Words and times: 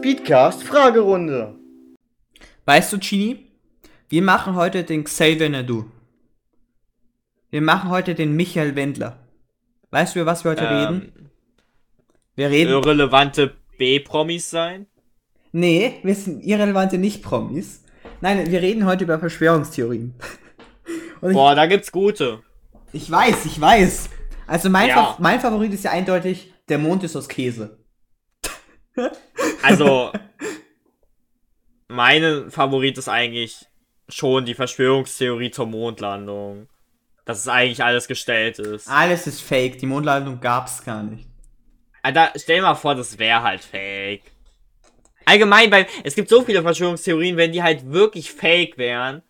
Speedcast 0.00 0.64
Fragerunde. 0.64 1.56
Weißt 2.64 2.90
du, 2.90 2.96
Chini? 2.96 3.44
Wir 4.08 4.22
machen 4.22 4.54
heute 4.54 4.82
den 4.82 5.04
Xavier 5.04 5.50
Nadu. 5.50 5.84
Wir 7.50 7.60
machen 7.60 7.90
heute 7.90 8.14
den 8.14 8.34
Michael 8.34 8.76
Wendler. 8.76 9.18
Weißt 9.90 10.14
du, 10.16 10.20
über 10.20 10.30
was 10.30 10.42
wir 10.42 10.52
heute 10.52 10.64
Ähm, 10.64 10.70
reden? 10.78 11.30
Wir 12.34 12.48
reden. 12.48 12.70
irrelevante 12.70 13.54
B-Promis 13.76 14.48
sein? 14.48 14.86
Nee, 15.52 15.96
wir 16.02 16.14
sind 16.14 16.42
irrelevante 16.46 16.96
Nicht-Promis. 16.96 17.84
Nein, 18.22 18.50
wir 18.50 18.62
reden 18.62 18.86
heute 18.86 19.04
über 19.04 19.18
Verschwörungstheorien. 19.18 20.14
Und 21.20 21.30
ich, 21.32 21.36
Boah, 21.36 21.54
da 21.54 21.66
gibt's 21.66 21.92
gute. 21.92 22.40
ich 22.94 23.10
weiß, 23.10 23.44
ich 23.44 23.60
weiß. 23.60 24.08
Also 24.46 24.70
mein, 24.70 24.88
Ja. 24.88 24.94
Fa 24.94 25.16
mein 25.18 25.40
Favorit 25.40 25.74
ist 25.74 25.84
ja 25.84 25.90
eindeutig, 25.90 26.54
der 26.70 26.78
Mond 26.78 27.04
ist 27.04 27.16
aus 27.16 27.28
Käse. 27.28 27.76
Also, 29.62 30.12
mein 31.88 32.50
Favorit 32.50 32.98
ist 32.98 33.08
eigentlich 33.08 33.66
schon 34.08 34.44
die 34.44 34.54
Verschwörungstheorie 34.54 35.50
zur 35.50 35.66
Mondlandung. 35.66 36.68
Dass 37.24 37.40
es 37.40 37.48
eigentlich 37.48 37.84
alles 37.84 38.08
gestellt 38.08 38.58
ist. 38.58 38.88
Alles 38.88 39.26
ist 39.26 39.42
fake, 39.42 39.78
die 39.78 39.86
Mondlandung 39.86 40.40
gab's 40.40 40.84
gar 40.84 41.02
nicht. 41.02 41.28
Alter, 42.02 42.32
stell 42.36 42.62
mal 42.62 42.74
vor, 42.74 42.94
das 42.94 43.18
wäre 43.18 43.42
halt 43.42 43.60
fake. 43.62 44.22
Allgemein, 45.26 45.70
weil 45.70 45.86
es 46.02 46.14
gibt 46.14 46.28
so 46.28 46.42
viele 46.42 46.62
Verschwörungstheorien, 46.62 47.36
wenn 47.36 47.52
die 47.52 47.62
halt 47.62 47.92
wirklich 47.92 48.32
fake 48.32 48.78
wären, 48.78 49.22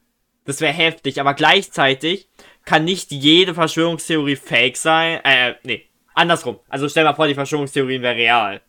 das 0.45 0.61
wäre 0.61 0.73
heftig, 0.73 1.21
aber 1.21 1.35
gleichzeitig 1.35 2.29
kann 2.65 2.85
nicht 2.85 3.11
jede 3.11 3.55
Verschwörungstheorie 3.55 4.37
fake 4.37 4.77
sein. 4.77 5.21
Äh, 5.25 5.57
nee, 5.65 5.87
andersrum. 6.15 6.59
Also 6.69 6.89
stell 6.89 7.05
mal 7.05 7.15
vor, 7.15 7.27
die 7.27 7.35
Verschwörungstheorien 7.35 8.03
wäre 8.03 8.17
real. 8.17 8.61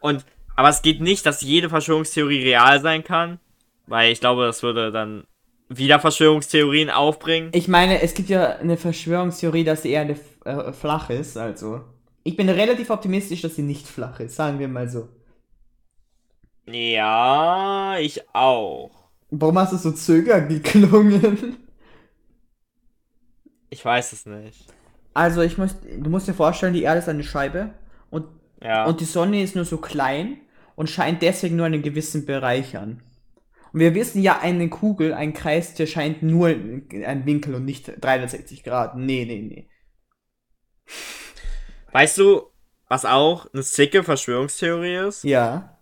Und, 0.00 0.24
aber 0.56 0.68
es 0.68 0.82
geht 0.82 1.00
nicht, 1.00 1.26
dass 1.26 1.40
jede 1.40 1.68
Verschwörungstheorie 1.68 2.42
real 2.42 2.80
sein 2.80 3.04
kann, 3.04 3.38
weil 3.86 4.12
ich 4.12 4.20
glaube, 4.20 4.46
das 4.46 4.62
würde 4.62 4.92
dann 4.92 5.24
wieder 5.68 6.00
Verschwörungstheorien 6.00 6.90
aufbringen. 6.90 7.50
Ich 7.52 7.68
meine, 7.68 8.02
es 8.02 8.14
gibt 8.14 8.28
ja 8.28 8.56
eine 8.56 8.76
Verschwörungstheorie, 8.76 9.64
dass 9.64 9.82
die 9.82 9.90
Erde 9.90 10.16
äh, 10.44 10.72
flach 10.72 11.10
ist, 11.10 11.36
also. 11.36 11.82
Ich 12.24 12.36
bin 12.36 12.48
relativ 12.48 12.90
optimistisch, 12.90 13.42
dass 13.42 13.56
sie 13.56 13.62
nicht 13.62 13.86
flach 13.86 14.20
ist, 14.20 14.36
sagen 14.36 14.58
wir 14.58 14.68
mal 14.68 14.88
so. 14.88 15.08
Ja, 16.66 17.96
ich 17.98 18.22
auch. 18.32 18.90
Warum 19.30 19.58
hast 19.58 19.72
du 19.72 19.76
so 19.76 19.92
zögernd 19.92 20.48
geklungen? 20.48 21.56
Ich 23.70 23.84
weiß 23.84 24.12
es 24.12 24.26
nicht. 24.26 24.66
Also, 25.14 25.40
ich 25.40 25.58
muss, 25.58 25.76
du 25.80 26.10
musst 26.10 26.28
dir 26.28 26.34
vorstellen, 26.34 26.74
die 26.74 26.82
Erde 26.82 27.00
ist 27.00 27.08
eine 27.08 27.24
Scheibe 27.24 27.70
und, 28.10 28.26
Ja. 28.62 28.84
und 28.86 29.00
die 29.00 29.04
Sonne 29.04 29.42
ist 29.42 29.54
nur 29.56 29.64
so 29.64 29.78
klein 29.78 30.38
und 30.76 30.88
scheint 30.90 31.22
deswegen 31.22 31.56
nur 31.56 31.66
einen 31.66 31.82
gewissen 31.82 32.24
Bereich 32.26 32.76
an. 32.76 33.02
Und 33.72 33.80
wir 33.80 33.94
wissen 33.94 34.22
ja, 34.22 34.38
eine 34.40 34.68
Kugel, 34.68 35.14
ein 35.14 35.32
Kreis, 35.32 35.74
der 35.74 35.86
scheint 35.86 36.22
nur 36.22 36.48
ein 36.48 37.22
Winkel 37.24 37.54
und 37.54 37.64
nicht 37.64 37.90
360 38.00 38.62
Grad. 38.64 38.96
Nee, 38.96 39.24
nee, 39.24 39.40
nee. 39.42 39.68
Weißt 41.92 42.18
du, 42.18 42.42
was 42.88 43.04
auch 43.04 43.46
eine 43.52 43.62
sicke 43.62 44.02
Verschwörungstheorie 44.02 45.08
ist? 45.08 45.24
Ja. 45.24 45.78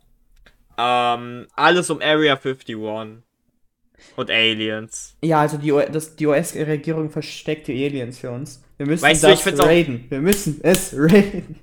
Ähm, 0.79 1.47
alles 1.55 1.91
um 1.91 2.01
Area 2.01 2.35
51 2.35 2.77
und 2.77 4.31
Aliens. 4.31 5.17
Ja, 5.23 5.41
also 5.41 5.59
die, 5.59 5.71
das, 5.93 6.17
die 6.17 6.27
US-Regierung 6.27 7.11
versteckt 7.11 7.67
die 7.69 7.85
Aliens 7.85 8.19
für 8.19 8.31
uns. 8.31 8.63
Wir 8.77 8.87
müssen 8.87 9.03
Weißt 9.03 9.23
du, 9.23 9.29
das 9.29 9.39
ich 9.39 9.45
find's 9.45 9.61
auch- 9.61 9.67
raiden. 9.67 10.07
Wir 10.09 10.21
müssen 10.21 10.61
es 10.63 10.95
raiden. 10.97 11.57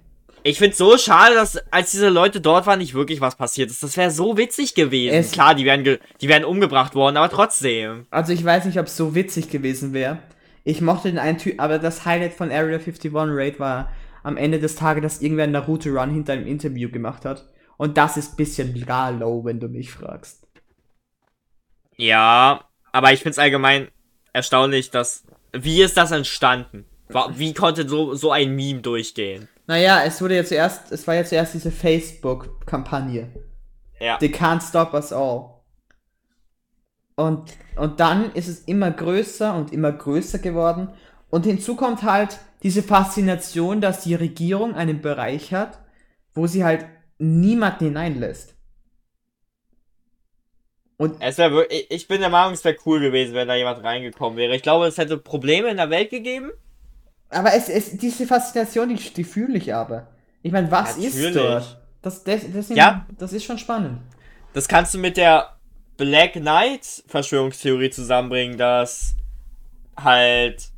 Ich 0.48 0.60
find's 0.60 0.78
so 0.78 0.98
schade, 0.98 1.36
dass 1.36 1.58
als 1.72 1.92
diese 1.92 2.08
Leute 2.08 2.40
dort 2.40 2.66
waren, 2.68 2.80
nicht 2.80 2.94
wirklich 2.94 3.20
was 3.20 3.36
passiert 3.36 3.70
ist. 3.70 3.84
Das 3.84 3.98
wäre 3.98 4.12
so 4.12 4.38
witzig 4.38 4.76
gewesen. 4.76 5.14
Es- 5.14 5.32
Klar, 5.34 5.56
die 5.56 5.66
wären, 5.66 5.84
die 5.84 6.28
wären 6.30 6.46
umgebracht 6.46 6.96
worden, 6.96 7.18
aber 7.18 7.30
trotzdem. 7.30 8.08
Also 8.12 8.32
ich 8.32 8.46
weiß 8.46 8.64
nicht, 8.64 8.80
ob 8.80 8.86
es 8.86 8.96
so 8.96 9.14
witzig 9.14 9.50
gewesen 9.50 9.92
wäre. 9.92 10.20
Ich 10.64 10.80
mochte 10.80 11.10
den 11.10 11.20
einen 11.20 11.38
Typ, 11.38 11.60
aber 11.62 11.80
das 11.80 12.06
Highlight 12.06 12.34
von 12.34 12.50
Area 12.50 12.78
51 12.78 13.12
Raid 13.14 13.60
war 13.60 13.92
am 14.24 14.38
Ende 14.38 14.60
des 14.60 14.76
Tages, 14.76 15.04
dass 15.04 15.22
irgendwer 15.22 15.44
einen 15.44 15.52
Naruto 15.52 15.90
Run 15.90 16.12
hinter 16.12 16.32
einem 16.34 16.48
Interview 16.48 16.90
gemacht 16.90 17.26
hat. 17.26 17.46
Und 17.76 17.98
das 17.98 18.16
ist 18.16 18.38
bisschen 18.38 18.86
gar 18.86 19.12
low, 19.12 19.44
wenn 19.44 19.60
du 19.60 19.68
mich 19.68 19.92
fragst. 19.92 20.48
Ja, 21.98 22.64
aber 22.94 23.12
ich 23.12 23.22
find's 23.22 23.38
allgemein 23.38 23.90
erstaunlich, 24.32 24.92
dass. 24.92 25.26
Wie 25.52 25.82
ist 25.82 25.98
das 25.98 26.12
entstanden? 26.12 26.86
Wie 27.36 27.54
konnte 27.54 27.88
so, 27.88 28.16
so 28.16 28.32
ein 28.32 28.56
Meme 28.56 28.80
durchgehen? 28.82 29.50
Naja, 29.68 30.04
es 30.06 30.22
wurde 30.22 30.38
ja 30.38 30.46
zuerst, 30.46 30.92
es 30.92 31.06
war 31.08 31.16
ja 31.16 31.26
zuerst 31.26 31.54
diese 31.54 31.72
Facebook-Kampagne. 31.72 33.34
Ja. 34.00 34.18
They 34.18 34.30
can't 34.30 34.68
stop 34.68 34.94
us 34.94 35.12
all. 35.12 35.58
Und, 37.16 37.54
und 37.76 38.00
dann 38.00 38.32
ist 38.34 38.48
es 38.48 38.62
immer 38.62 38.92
größer 38.92 39.54
und 39.56 39.74
immer 39.74 39.92
größer 39.92 40.40
geworden. 40.40 40.90
Und 41.30 41.46
hinzu 41.46 41.76
kommt 41.76 42.04
halt 42.04 42.40
diese 42.64 42.82
Faszination, 42.82 43.82
dass 43.82 44.04
die 44.04 44.16
Regierung 44.16 44.76
einen 44.76 45.02
Bereich 45.02 45.54
hat, 45.54 45.80
wo 46.34 46.48
sie 46.48 46.64
halt 46.64 46.86
niemanden 47.18 47.86
hineinlässt. 47.86 48.56
Und 50.98 51.18
Es 51.20 51.38
wäre 51.38 51.52
wirklich. 51.52 51.92
Ich 51.92 52.08
bin 52.08 52.22
der 52.22 52.30
Meinung, 52.30 52.54
es 52.54 52.64
wäre 52.64 52.78
cool 52.86 53.00
gewesen, 53.00 53.36
wenn 53.36 53.48
da 53.48 53.56
jemand 53.56 53.84
reingekommen 53.84 54.38
wäre. 54.38 54.56
Ich 54.56 54.64
glaube, 54.64 54.88
es 54.88 54.98
hätte 54.98 55.18
Probleme 55.18 55.70
in 55.70 55.78
der 55.78 55.90
Welt 55.90 56.10
gegeben. 56.10 56.52
Aber 57.30 57.54
es, 57.54 57.70
es 57.70 57.98
diese 57.98 58.26
Faszination, 58.26 58.90
die, 58.90 58.96
die 58.96 59.24
fühle 59.24 59.58
ich 59.58 59.74
aber. 59.74 60.08
Ich 60.42 60.52
meine, 60.52 60.72
was 60.72 60.98
ist 60.98 61.16
Natürlich. 61.16 61.36
dort? 61.36 61.82
Das, 62.02 62.24
das, 62.24 62.42
sind, 62.42 62.78
Ja. 62.78 63.06
das 63.18 63.34
ist 63.34 63.44
schon 63.44 63.58
spannend. 63.58 64.00
Das 64.54 64.68
kannst 64.68 64.94
du 64.94 64.98
mit 64.98 65.18
der 65.18 65.58
Black 65.98 66.34
Knight 66.34 67.04
Verschwörungstheorie 67.08 67.90
zusammenbringen, 67.90 68.58
dass 68.58 69.16
halt 69.98 70.70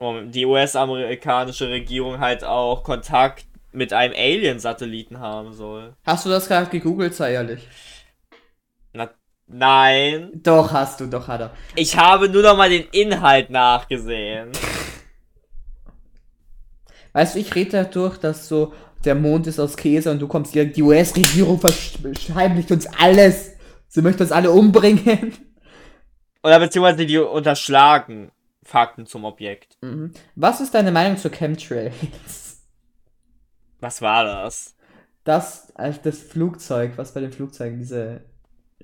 die 0.00 0.46
US-amerikanische 0.46 1.68
Regierung 1.68 2.20
halt 2.20 2.44
auch 2.44 2.84
Kontakt 2.84 3.46
mit 3.72 3.92
einem 3.92 4.14
Alien-Satelliten 4.16 5.18
haben 5.18 5.52
soll. 5.52 5.94
Hast 6.04 6.24
du 6.24 6.30
das 6.30 6.48
gerade 6.48 6.70
gegoogelt, 6.70 7.14
sei 7.14 7.32
ehrlich? 7.32 7.66
Na, 8.92 9.10
nein. 9.46 10.30
Doch, 10.34 10.72
hast 10.72 11.00
du, 11.00 11.06
doch 11.06 11.26
hat 11.28 11.40
er. 11.40 11.50
Ich 11.74 11.96
habe 11.96 12.28
nur 12.28 12.42
noch 12.42 12.56
mal 12.56 12.70
den 12.70 12.86
Inhalt 12.92 13.50
nachgesehen. 13.50 14.50
Weißt 17.18 17.34
du, 17.34 17.40
ich 17.40 17.52
rede 17.56 17.70
dadurch, 17.72 18.16
dass 18.18 18.46
so 18.46 18.72
der 19.04 19.16
Mond 19.16 19.48
ist 19.48 19.58
aus 19.58 19.76
Käse 19.76 20.12
und 20.12 20.20
du 20.20 20.28
kommst 20.28 20.52
hier, 20.52 20.70
die 20.70 20.84
US-Regierung 20.84 21.58
verheimlicht 21.58 22.70
uns 22.70 22.86
alles. 22.96 23.56
Sie 23.88 24.02
möchte 24.02 24.22
uns 24.22 24.30
alle 24.30 24.52
umbringen. 24.52 25.32
Oder 26.44 26.60
beziehungsweise 26.60 27.06
die 27.06 27.18
unterschlagen 27.18 28.30
Fakten 28.62 29.04
zum 29.06 29.24
Objekt. 29.24 29.78
Mhm. 29.80 30.12
Was 30.36 30.60
ist 30.60 30.76
deine 30.76 30.92
Meinung 30.92 31.16
zu 31.16 31.28
Chemtrails? 31.28 32.62
Was 33.80 34.00
war 34.00 34.22
das? 34.22 34.76
Das, 35.24 35.74
also 35.74 35.98
das 36.04 36.20
Flugzeug, 36.22 36.92
was 36.94 37.14
bei 37.14 37.20
den 37.20 37.32
Flugzeugen, 37.32 37.80
diese 37.80 38.26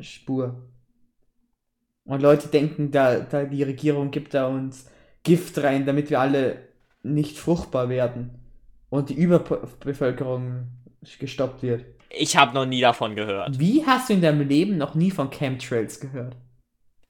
Spur. 0.01 0.61
Und 2.05 2.21
Leute 2.21 2.49
denken, 2.49 2.91
da, 2.91 3.21
da 3.21 3.45
die 3.45 3.63
Regierung 3.63 4.11
gibt 4.11 4.35
da 4.35 4.49
uns 4.49 4.87
Gift 5.23 5.63
rein, 5.63 5.87
damit 5.87 6.11
wir 6.11 6.19
alle 6.19 6.74
nicht 7.05 7.39
fruchtbar 7.39 7.89
werden. 7.89 8.41
Und 8.91 9.11
die 9.11 9.15
Überbevölkerung 9.15 10.69
gestoppt 11.19 11.63
wird. 11.63 11.85
Ich 12.11 12.37
habe 12.37 12.55
noch 12.55 12.67
nie 12.67 12.81
davon 12.81 13.15
gehört. 13.15 13.59
Wie 13.59 13.85
hast 13.85 14.09
du 14.09 14.15
in 14.15 14.23
deinem 14.23 14.47
Leben 14.47 14.79
noch 14.79 14.95
nie 14.95 15.11
von 15.11 15.31
Chemtrails 15.31 16.01
gehört? 16.01 16.37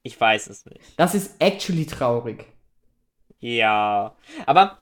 Ich 0.03 0.21
weiß 0.21 0.49
es 0.49 0.65
nicht. 0.67 0.81
Das 0.97 1.15
ist 1.15 1.37
actually 1.39 1.87
traurig. 1.87 2.47
Ja, 3.39 4.17
aber 4.47 4.79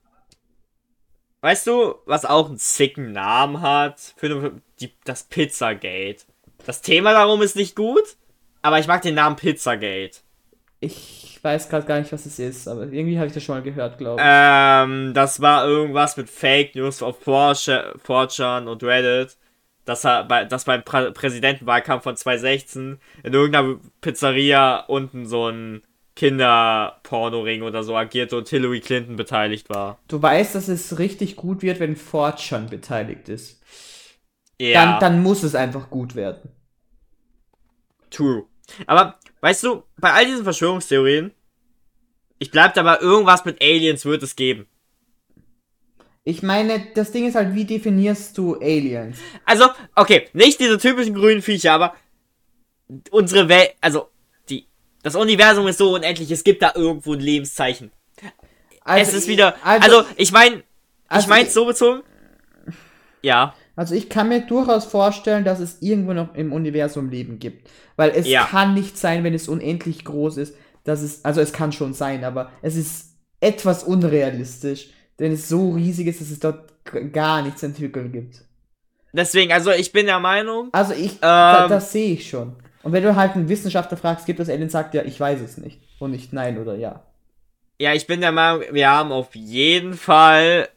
weißt 1.40 1.66
du, 1.66 1.94
was 2.06 2.24
auch 2.24 2.48
einen 2.48 2.58
sicken 2.58 3.12
Namen 3.12 3.60
hat? 3.60 4.14
Für 4.16 4.60
die, 4.80 4.92
das 5.04 5.24
Pizzagate. 5.24 6.24
Das 6.64 6.82
Thema 6.82 7.12
darum 7.12 7.42
ist 7.42 7.56
nicht 7.56 7.74
gut, 7.74 8.16
aber 8.62 8.78
ich 8.78 8.86
mag 8.86 9.02
den 9.02 9.16
Namen 9.16 9.36
Pizzagate. 9.36 10.20
Ich 10.82 11.38
weiß 11.42 11.68
gerade 11.68 11.86
gar 11.86 11.98
nicht, 11.98 12.12
was 12.12 12.26
es 12.26 12.38
ist, 12.38 12.68
aber 12.68 12.82
irgendwie 12.82 13.18
habe 13.18 13.28
ich 13.28 13.32
das 13.32 13.42
schon 13.42 13.54
mal 13.54 13.62
gehört, 13.62 13.98
glaube 13.98 14.20
ich. 14.20 14.26
Ähm, 14.28 15.14
das 15.14 15.40
war 15.40 15.66
irgendwas 15.66 16.16
mit 16.16 16.28
Fake 16.28 16.74
News 16.74 17.02
auf 17.02 17.26
4chan 17.26 18.66
und 18.66 18.82
Reddit. 18.82 19.36
Dass, 19.84 20.04
er 20.04 20.24
bei, 20.24 20.44
dass 20.44 20.64
beim 20.64 20.84
Prä 20.84 21.10
Präsidentenwahlkampf 21.10 22.04
von 22.04 22.16
2016 22.16 23.00
in 23.24 23.32
irgendeiner 23.32 23.80
Pizzeria 24.00 24.84
unten 24.86 25.26
so 25.26 25.48
ein 25.48 25.82
Kinderpornoring 26.14 27.62
oder 27.62 27.82
so 27.82 27.96
agierte 27.96 28.36
und 28.36 28.48
Hillary 28.48 28.80
Clinton 28.80 29.16
beteiligt 29.16 29.70
war. 29.70 29.98
Du 30.08 30.22
weißt, 30.22 30.54
dass 30.54 30.68
es 30.68 30.98
richtig 30.98 31.36
gut 31.36 31.62
wird, 31.62 31.80
wenn 31.80 31.96
Fortune 31.96 32.68
beteiligt 32.68 33.28
ist. 33.28 33.60
Ja. 34.60 34.84
Dann, 34.84 35.00
dann 35.00 35.22
muss 35.22 35.42
es 35.42 35.56
einfach 35.56 35.90
gut 35.90 36.14
werden. 36.14 36.50
True. 38.10 38.44
Aber, 38.86 39.18
weißt 39.42 39.64
du, 39.64 39.82
bei 39.98 40.12
all 40.12 40.24
diesen 40.24 40.44
Verschwörungstheorien, 40.44 41.32
ich 42.38 42.50
bleib 42.50 42.74
dabei, 42.74 42.98
irgendwas 42.98 43.44
mit 43.44 43.60
Aliens 43.60 44.04
wird 44.04 44.22
es 44.22 44.34
geben. 44.34 44.66
Ich 46.24 46.42
meine, 46.42 46.86
das 46.94 47.10
Ding 47.10 47.26
ist 47.26 47.34
halt, 47.34 47.54
wie 47.54 47.64
definierst 47.64 48.38
du 48.38 48.54
Aliens? 48.54 49.18
Also, 49.44 49.66
okay, 49.96 50.28
nicht 50.32 50.60
diese 50.60 50.78
typischen 50.78 51.14
grünen 51.14 51.42
Viecher, 51.42 51.72
aber 51.72 51.96
unsere 53.10 53.48
Welt, 53.48 53.74
also 53.80 54.08
die, 54.48 54.66
das 55.02 55.16
Universum 55.16 55.66
ist 55.66 55.78
so 55.78 55.94
unendlich, 55.94 56.30
es 56.30 56.44
gibt 56.44 56.62
da 56.62 56.72
irgendwo 56.76 57.14
ein 57.14 57.20
Lebenszeichen. 57.20 57.90
es 58.84 59.12
ist 59.12 59.26
wieder, 59.26 59.56
also, 59.64 60.04
ich 60.16 60.30
meine, 60.30 60.58
ich 60.58 60.62
also 61.08 61.28
meine 61.28 61.50
so 61.50 61.66
bezogen. 61.66 62.02
Ja, 63.22 63.54
Also 63.76 63.94
ich 63.94 64.08
kann 64.08 64.28
mir 64.28 64.40
durchaus 64.42 64.84
vorstellen, 64.84 65.44
dass 65.44 65.60
es 65.60 65.80
irgendwo 65.80 66.12
noch 66.12 66.34
im 66.34 66.52
Universum 66.52 67.08
Leben 67.10 67.38
gibt. 67.38 67.68
Weil 67.96 68.10
es 68.10 68.26
Ja. 68.28 68.44
kann 68.44 68.74
nicht 68.74 68.98
sein, 68.98 69.24
wenn 69.24 69.34
es 69.34 69.48
unendlich 69.48 70.04
groß 70.04 70.36
ist, 70.38 70.54
dass 70.84 71.00
es, 71.02 71.24
also 71.24 71.40
es 71.40 71.52
kann 71.52 71.72
schon 71.72 71.94
sein, 71.94 72.24
aber 72.24 72.50
es 72.60 72.76
ist 72.76 73.14
etwas 73.40 73.82
unrealistisch, 73.84 74.90
wenn 75.18 75.32
es 75.32 75.48
so 75.48 75.70
riesig 75.72 76.06
ist, 76.08 76.20
dass 76.20 76.30
es 76.30 76.40
dort 76.40 76.72
gar 77.12 77.42
nichts 77.42 77.62
entwickeln 77.62 78.12
gibt. 78.12 78.42
deswegen, 79.12 79.52
also 79.52 79.70
ich 79.70 79.92
bin 79.92 80.06
der 80.06 80.18
Meinung, 80.20 80.68
Also 80.72 80.94
ich, 80.94 81.20
da, 81.20 81.64
Ähm. 81.64 81.70
das 81.70 81.92
sehe 81.92 82.14
ich 82.14 82.28
schon. 82.28 82.56
Und 82.82 82.92
wenn 82.92 83.04
du 83.04 83.14
halt 83.14 83.34
einen 83.36 83.48
Wissenschaftler 83.48 83.96
fragst, 83.96 84.26
gibt 84.26 84.40
es 84.40 84.48
Alien, 84.48 84.68
sagt 84.70 84.94
ja, 84.94 85.02
ich 85.04 85.18
weiß 85.20 85.40
es 85.40 85.56
nicht. 85.58 85.80
Und 86.00 86.10
nicht 86.10 86.32
nein 86.32 86.58
oder 86.58 86.74
ja. 86.74 87.04
ja, 87.78 87.92
ich 87.94 88.06
bin 88.08 88.20
der 88.20 88.32
Meinung, 88.32 88.62
wir 88.72 88.90
haben 88.90 89.12
auf 89.12 89.34
jeden 89.36 89.94
Fall 89.94 90.68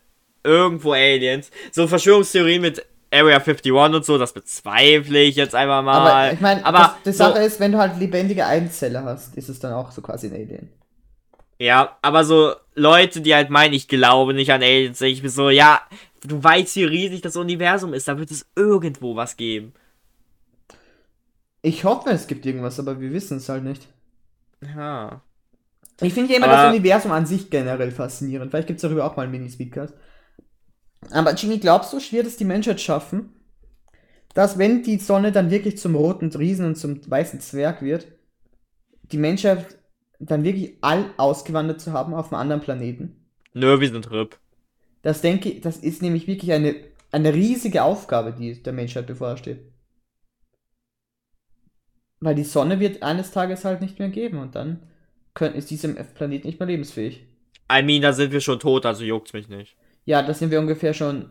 irgendwo 0.46 0.94
Aliens. 0.94 1.52
So 1.72 1.88
Verschwörungstheorien 1.88 2.62
mit 2.62 2.86
Area 3.12 3.38
51 3.38 3.72
und 3.72 4.06
so, 4.06 4.18
das 4.18 4.34
bezweifle 4.34 5.22
ich 5.22 5.36
jetzt 5.36 5.56
einfach 5.56 5.84
mal. 5.84 5.98
Aber 5.98 6.34
ich 6.34 6.42
meine, 6.42 6.66
aber 6.66 6.98
die 7.06 7.12
so- 7.12 7.18
Sache 7.18 7.40
ist, 7.40 7.60
wenn 7.60 7.72
du 7.72 7.78
halt 7.78 7.98
lebendige 8.00 8.46
Einzeller 8.46 9.04
hast, 9.04 9.36
ist 9.36 9.50
es 9.50 9.60
dann 9.60 9.74
auch 9.74 9.92
so 9.92 10.02
quasi 10.02 10.28
ein 10.28 10.34
Alien. 10.34 10.70
Ja, 11.60 11.98
aber 12.02 12.26
so 12.26 12.54
Leute, 12.74 13.22
die 13.22 13.34
halt 13.34 13.50
meinen, 13.50 13.74
ich 13.74 13.88
glaube 13.88 14.34
nicht 14.34 14.52
an 14.52 14.62
Aliens, 14.62 15.00
ich 15.02 15.22
bin 15.22 15.32
so, 15.32 15.50
ja, 15.50 15.80
du 16.26 16.44
weißt, 16.44 16.76
wie 16.76 16.84
riesig 16.84 17.22
das 17.22 17.38
Universum 17.38 17.94
ist, 17.94 18.08
da 18.10 18.18
wird 18.18 18.32
es 18.32 18.46
irgendwo 18.56 19.16
was 19.16 19.38
geben. 19.38 19.74
Ich 21.62 21.84
hoffe, 21.84 22.10
es 22.12 22.28
gibt 22.28 22.46
irgendwas, 22.46 22.80
aber 22.80 23.00
wir 23.00 23.12
wissen 23.12 23.38
es 23.38 23.50
halt 23.50 23.64
nicht. 23.64 23.88
Ja. 24.76 25.22
Ich 26.02 26.14
finde 26.14 26.32
ja 26.34 26.38
immer 26.38 26.48
Aber- 26.50 26.64
das 26.64 26.70
Universum 26.76 27.12
an 27.12 27.26
sich 27.26 27.50
generell 27.50 27.92
faszinierend. 27.92 28.52
Vielleicht 28.52 28.68
gibt 28.68 28.78
es 28.78 28.82
darüber 28.82 29.06
auch 29.06 29.16
mal 29.16 29.24
einen 29.24 29.32
Mini-Speedcast. 29.32 29.94
Aber 31.12 31.34
Jimmy, 31.34 31.60
glaubst 31.60 31.94
du, 31.94 31.98
wird 31.98 32.28
es 32.28 32.38
die 32.38 32.46
Menschheit 32.46 32.82
schaffen, 32.82 33.34
dass 34.34 34.58
wenn 34.58 34.84
die 34.84 34.98
Sonne 34.98 35.32
dann 35.32 35.50
wirklich 35.50 35.78
zum 35.78 35.96
roten 35.96 36.30
Riesen 36.30 36.66
und 36.66 36.76
zum 36.76 37.00
weißen 37.10 37.40
Zwerg 37.40 37.82
wird, 37.82 38.08
die 39.12 39.18
Menschheit 39.18 39.78
dann 40.20 40.44
wirklich 40.44 40.78
all 40.82 41.06
ausgewandert 41.18 41.80
zu 41.82 41.94
haben 41.94 42.14
auf 42.14 42.32
einem 42.32 42.42
anderen 42.42 42.62
Planeten? 42.62 43.26
Nö, 43.54 43.80
wir 43.80 43.90
sind 43.90 44.12
RIP. 44.12 44.38
Das 45.02 45.22
denke 45.22 45.50
ich, 45.50 45.62
das 45.62 45.78
ist 45.78 46.02
nämlich 46.02 46.28
wirklich 46.28 46.52
eine, 46.52 46.76
eine 47.12 47.34
riesige 47.34 47.84
Aufgabe, 47.84 48.34
die 48.34 48.62
der 48.62 48.74
Menschheit 48.74 49.08
bevorsteht. 49.08 49.72
Weil 52.20 52.36
die 52.36 52.44
Sonne 52.44 52.80
wird 52.80 53.04
eines 53.04 53.32
Tages 53.32 53.66
halt 53.66 53.82
nicht 53.82 54.00
mehr 54.00 54.10
geben 54.10 54.40
und 54.40 54.56
dann 54.56 54.82
können, 55.34 55.56
ist 55.56 55.70
dieser 55.70 55.90
Planet 55.90 56.44
nicht 56.44 56.60
mehr 56.60 56.68
lebensfähig. 56.68 57.28
I 57.72 57.84
mean, 57.84 58.02
da 58.02 58.14
sind 58.14 58.32
wir 58.32 58.42
schon 58.42 58.60
tot, 58.60 58.86
also 58.86 59.04
juckt's 59.04 59.34
mich 59.34 59.48
nicht. 59.48 59.78
Ja, 60.06 60.22
da 60.22 60.34
sind 60.34 60.52
wir 60.52 60.60
ungefähr 60.60 60.94
schon 60.94 61.30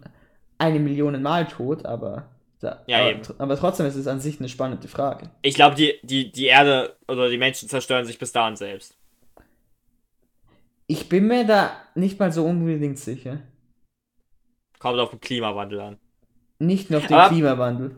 eine 0.59 0.79
Million 0.81 1.21
Mal 1.23 1.47
tot, 1.47 1.85
aber, 1.87 2.29
da, 2.61 2.83
Ja, 2.87 2.99
aber, 3.01 3.11
eben. 3.11 3.23
aber 3.39 3.57
trotzdem 3.57 3.87
ist 3.87 3.95
es 3.97 4.07
an 4.07 4.21
sich 4.21 4.39
eine 4.41 4.49
spannende 4.49 4.89
Frage. 4.89 5.31
Ich 5.43 5.55
glaube, 5.55 5.77
die, 5.77 5.95
die, 6.03 6.31
die 6.33 6.47
Erde 6.47 6.97
oder 7.09 7.29
die 7.31 7.39
Menschen 7.39 7.69
zerstören 7.69 8.05
sich 8.05 8.19
bis 8.19 8.33
dahin 8.33 8.57
selbst. 8.57 8.97
Ich 10.87 11.09
bin 11.09 11.27
mir 11.27 11.47
da 11.47 11.77
nicht 11.95 12.19
mal 12.19 12.33
so 12.33 12.45
unbedingt 12.45 12.99
sicher. 12.99 13.41
Kommt 14.79 14.99
auf 14.99 15.11
den 15.11 15.21
Klimawandel 15.21 15.81
an. 15.81 15.99
Nicht 16.59 16.91
nur 16.91 17.01
auf 17.01 17.07
den 17.07 17.17
Aber- 17.17 17.29
Klimawandel. 17.29 17.97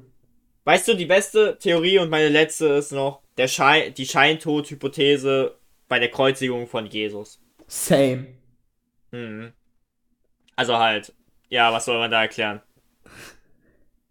Weißt 0.65 0.89
du, 0.89 0.95
die 0.95 1.07
beste 1.07 1.59
Theorie 1.61 1.99
und 2.01 2.11
meine 2.11 2.29
letzte 2.29 2.67
ist 2.67 2.91
noch 2.91 3.23
der 3.37 3.47
Schein, 3.47 3.95
die 3.95 4.05
Scheintod-Hypothese 4.07 5.55
bei 5.89 6.01
der 6.01 6.11
Kreuzigung 6.11 6.67
von 6.67 6.87
Jesus. 6.87 7.41
Same. 7.69 8.27
Mhm. 9.13 9.53
Also 10.57 10.79
halt, 10.79 11.15
ja, 11.49 11.73
was 11.73 11.85
soll 11.85 11.99
man 11.99 12.11
da 12.11 12.23
erklären? 12.23 12.63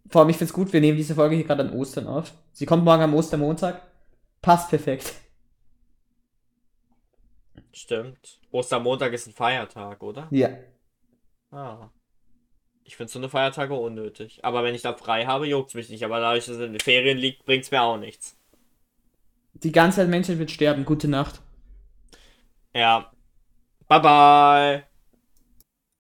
Vor 0.09 0.21
allem, 0.21 0.29
ich 0.29 0.37
finde 0.37 0.49
es 0.49 0.53
gut, 0.53 0.71
wir 0.71 0.81
nehmen 0.81 0.97
diese 0.97 1.15
Folge 1.15 1.35
hier 1.35 1.45
gerade 1.45 1.63
an 1.63 1.73
Ostern 1.73 2.07
auf. 2.07 2.31
Sie 2.53 2.65
kommt 2.65 2.85
morgen 2.85 3.01
am 3.01 3.15
Ostermontag. 3.15 3.81
Passt 4.41 4.69
perfekt. 4.69 5.13
Stimmt. 7.73 8.39
Ostermontag 8.51 9.11
ist 9.11 9.27
ein 9.27 9.33
Feiertag, 9.33 10.01
oder? 10.03 10.27
Ja. 10.31 10.49
Ah. 11.51 11.89
Ich 12.83 12.95
finde 12.95 13.11
so 13.11 13.19
eine 13.19 13.27
Feiertage 13.27 13.73
unnötig. 13.73 14.45
Aber 14.45 14.63
wenn 14.63 14.75
ich 14.75 14.83
da 14.83 14.93
frei 14.93 15.25
habe, 15.25 15.47
juckt's 15.47 15.73
mich 15.73 15.89
nicht. 15.89 16.05
Aber 16.05 16.19
dadurch, 16.19 16.45
dass 16.45 16.55
es 16.55 16.61
in 16.61 16.73
den 16.73 16.79
Ferien 16.79 17.17
liegt, 17.17 17.43
bringt's 17.45 17.71
mir 17.71 17.81
auch 17.81 17.97
nichts. 17.97 18.37
Die 19.55 19.71
ganze 19.71 20.05
Menschheit 20.05 20.37
wird 20.37 20.51
sterben. 20.51 20.85
Gute 20.85 21.07
Nacht. 21.07 21.41
Ja. 22.73 23.11
Bye 23.87 23.99
bye. 23.99 24.94